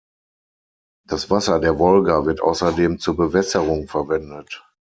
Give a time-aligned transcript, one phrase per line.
[1.07, 4.63] Das Wasser der Wolga wird außerdem zur Bewässerung verwendet.